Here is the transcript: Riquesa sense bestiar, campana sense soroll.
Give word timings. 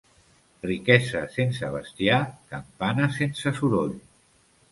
Riquesa 0.67 1.19
sense 1.33 1.69
bestiar, 1.75 2.19
campana 2.55 3.09
sense 3.19 3.53
soroll. 3.59 3.93